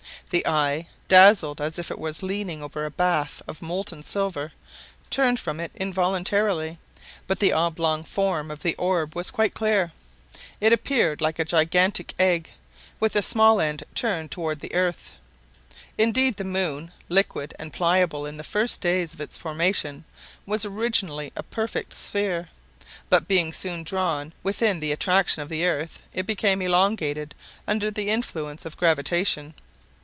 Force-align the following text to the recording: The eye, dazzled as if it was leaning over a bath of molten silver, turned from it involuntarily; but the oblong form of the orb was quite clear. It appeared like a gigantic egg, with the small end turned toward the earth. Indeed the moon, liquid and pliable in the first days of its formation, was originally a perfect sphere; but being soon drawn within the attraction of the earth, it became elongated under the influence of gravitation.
The 0.29 0.47
eye, 0.47 0.87
dazzled 1.09 1.59
as 1.59 1.77
if 1.77 1.91
it 1.91 1.99
was 1.99 2.23
leaning 2.23 2.63
over 2.63 2.85
a 2.85 2.89
bath 2.89 3.41
of 3.49 3.61
molten 3.61 4.01
silver, 4.01 4.53
turned 5.09 5.41
from 5.41 5.59
it 5.59 5.71
involuntarily; 5.75 6.79
but 7.27 7.39
the 7.39 7.51
oblong 7.51 8.05
form 8.05 8.49
of 8.49 8.63
the 8.63 8.73
orb 8.75 9.13
was 9.13 9.29
quite 9.29 9.53
clear. 9.53 9.91
It 10.61 10.71
appeared 10.71 11.19
like 11.19 11.37
a 11.37 11.43
gigantic 11.43 12.13
egg, 12.17 12.49
with 12.97 13.11
the 13.11 13.21
small 13.21 13.59
end 13.59 13.83
turned 13.93 14.31
toward 14.31 14.61
the 14.61 14.73
earth. 14.73 15.11
Indeed 15.97 16.37
the 16.37 16.45
moon, 16.45 16.93
liquid 17.09 17.53
and 17.59 17.73
pliable 17.73 18.25
in 18.25 18.37
the 18.37 18.45
first 18.45 18.79
days 18.79 19.13
of 19.13 19.19
its 19.19 19.37
formation, 19.37 20.05
was 20.45 20.63
originally 20.63 21.33
a 21.35 21.43
perfect 21.43 21.93
sphere; 21.93 22.47
but 23.09 23.27
being 23.27 23.51
soon 23.51 23.83
drawn 23.83 24.31
within 24.43 24.79
the 24.79 24.93
attraction 24.93 25.41
of 25.41 25.49
the 25.49 25.65
earth, 25.65 26.01
it 26.13 26.25
became 26.25 26.61
elongated 26.61 27.35
under 27.67 27.91
the 27.91 28.09
influence 28.09 28.63
of 28.63 28.77
gravitation. 28.77 29.53